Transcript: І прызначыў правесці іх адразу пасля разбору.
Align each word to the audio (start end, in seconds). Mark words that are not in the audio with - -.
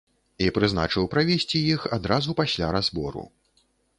І 0.45 0.45
прызначыў 0.53 1.05
правесці 1.11 1.61
іх 1.75 1.85
адразу 1.99 2.35
пасля 2.41 2.73
разбору. 2.79 3.23